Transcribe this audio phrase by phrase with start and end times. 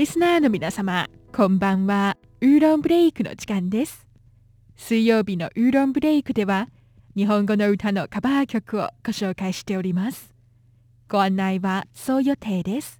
[0.00, 2.16] リスナーの皆様、こんばんは。
[2.40, 4.06] ウーロンブレイクの時間です。
[4.74, 6.70] 水曜日のウーロンブレイクでは、
[7.14, 10.32] 日本語の歌のカバー曲をご紹介しております。
[11.06, 12.98] ご案内はそう予定です。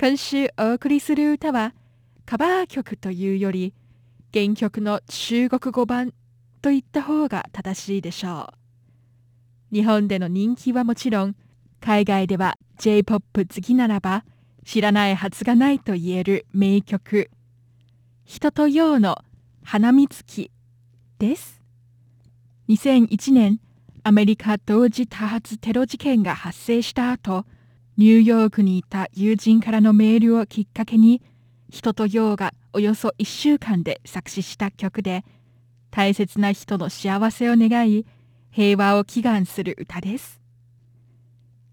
[0.00, 1.74] 今週お送りする歌は、
[2.24, 3.74] カバー曲というより、
[4.32, 6.14] 原曲の中国語版
[6.60, 8.48] と言った方が正しいでしょ
[9.72, 9.74] う。
[9.74, 11.34] 日本での人気はもちろん、
[11.80, 14.24] 海外では J-POP 好きならば
[14.64, 17.30] 知らないはずがないと言える名曲
[18.24, 19.18] 「人とようの
[19.64, 20.50] 花見月」
[21.18, 21.60] です。
[22.68, 23.60] 2001年
[24.04, 27.44] アメリカ同時多発テロ事件が発生した後
[27.96, 31.22] ニューヨークにいた友人からのメールをきっかけに
[31.68, 35.24] 人とようがおよそ1週間で作詞した曲で
[35.90, 38.06] 大切な人の幸せを願い
[38.50, 40.40] 平和を祈願する歌です。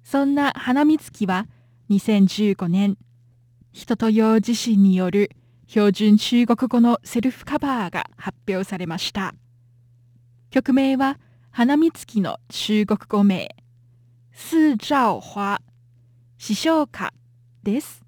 [0.04, 1.48] そんな花見月は
[1.90, 2.98] 2015年、
[3.74, 5.32] 人と用自身による
[5.66, 9.34] 標準中国語のセルフカバーが発表されました。
[10.52, 11.18] 曲名は
[11.50, 13.56] 花見月の中国語名、
[14.32, 15.62] 四兆花、
[16.38, 17.12] 師匠歌
[17.64, 18.04] です。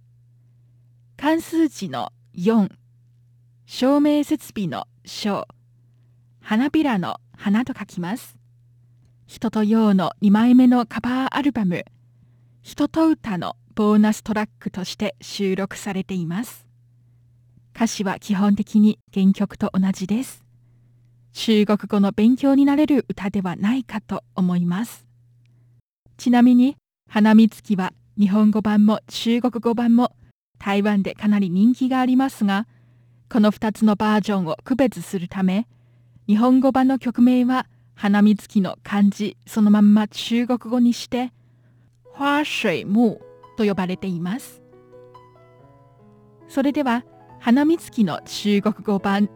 [1.17, 2.69] 関数字の4、
[3.65, 5.47] 照明設備の章、
[6.39, 8.37] 花びらの花と書きます。
[9.25, 11.83] 人とようの2枚目のカバーアルバム
[12.61, 16.67] 「人と歌」のボーナストラックとして収録されています。
[17.75, 20.43] 歌詞は基本的に原曲と同じです。
[21.33, 25.05] 中国語の勉強になれる歌ではないかと思います。
[26.17, 26.75] ちなみに
[27.09, 30.11] 花見月は日本語版も中国語版も
[30.59, 32.67] 台湾でかなり人気がありますが
[33.29, 35.67] この2つのバージョンを区別するため
[36.27, 41.31] 日本語版の曲名は花見月の漢字そのまんま中国語にして
[42.13, 43.30] 花水木
[43.61, 44.61] と呼ばれています。
[46.47, 47.05] それでは
[47.39, 49.29] 花見月の中国語版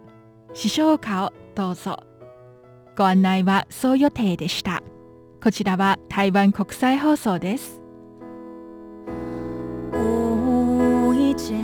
[0.54, 2.00] 師匠歌をどうぞ。
[2.98, 4.82] ご案内はそう予定でした。
[5.44, 7.82] こちらは台湾国際放送です。
[9.94, 11.62] 无意间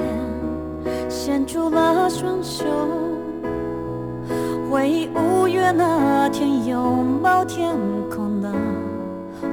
[1.10, 2.64] 牵住了双手
[4.70, 7.76] 回忆五月那天拥抱天
[8.10, 8.54] 空的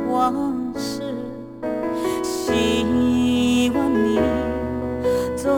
[0.08, 0.97] 往事，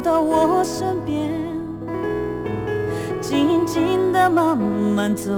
[0.01, 1.31] 到我身边，
[3.21, 5.31] 静静的慢慢走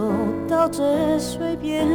[0.49, 1.87] 到这水边，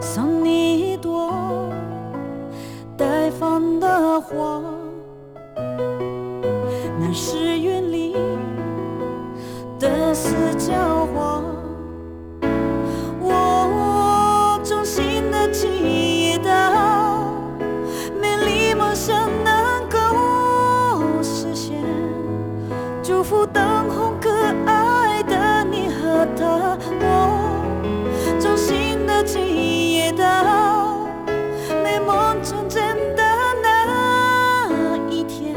[0.00, 1.30] 送你一朵
[2.96, 4.62] 待放的花，
[6.98, 8.16] 那是云里。
[9.78, 10.72] 的四角
[23.06, 24.28] 祝福灯红可
[24.68, 26.76] 爱的你和他。
[26.98, 31.06] 我衷心的祈祷，
[31.84, 33.22] 美梦成真的
[33.62, 35.54] 那一天，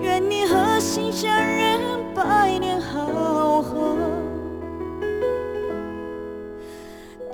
[0.00, 1.78] 愿你和心相人，
[2.14, 3.98] 百年好合。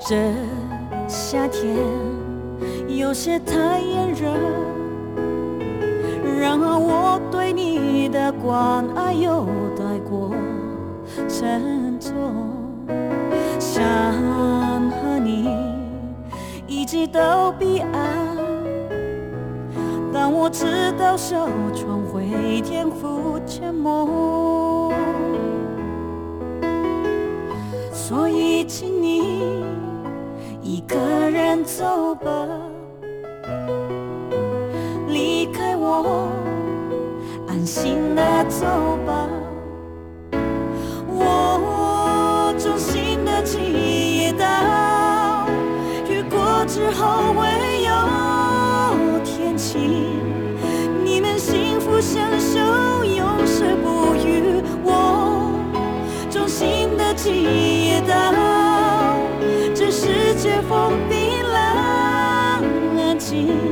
[0.08, 0.16] 这
[1.06, 1.76] 夏天
[2.88, 4.34] 有些太炎热，
[7.30, 9.46] 对你的关爱又
[9.76, 10.30] 太过
[11.28, 12.12] 沉重。
[13.58, 13.82] 想
[14.90, 15.48] 和你
[16.66, 18.36] 一起到彼岸，
[20.12, 24.92] 但我知道小船会颠覆沉默，
[27.92, 29.64] 所以请你。
[30.62, 30.96] 一个
[31.30, 32.47] 人走吧，
[37.68, 38.64] 行那走
[39.06, 39.28] 吧。
[41.06, 45.46] 我衷心的祈祷
[46.08, 47.46] 雨过之后会
[47.84, 50.16] 有天晴
[51.04, 55.52] 你们幸福相守永世不渝我。
[56.30, 58.32] 衷心的祈祷
[59.74, 62.64] 这世界风平浪
[63.18, 63.67] 静